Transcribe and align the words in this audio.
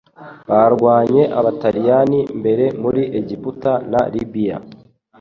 Barwanye 0.49 1.23
Abataliyani 1.39 2.19
mbere 2.39 2.65
muri 2.81 3.01
Egiputa 3.19 3.71
na 3.91 4.01
Libiya 4.13 4.57